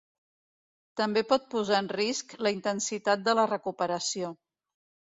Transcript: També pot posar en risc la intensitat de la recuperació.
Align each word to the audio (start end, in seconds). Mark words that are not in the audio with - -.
També 1.01 1.23
pot 1.33 1.45
posar 1.53 1.77
en 1.83 1.91
risc 1.97 2.35
la 2.49 2.55
intensitat 2.57 3.25
de 3.31 3.39
la 3.41 3.49
recuperació. 3.55 4.37